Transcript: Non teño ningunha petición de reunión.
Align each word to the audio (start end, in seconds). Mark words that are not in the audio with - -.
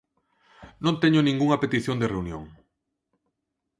Non 0.83 0.99
teño 1.01 1.21
ningunha 1.25 1.61
petición 1.63 1.97
de 1.99 2.09
reunión. 2.13 2.43